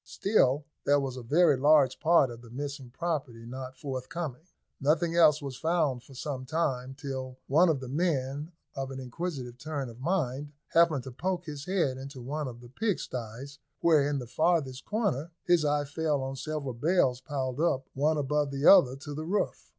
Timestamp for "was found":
5.43-6.01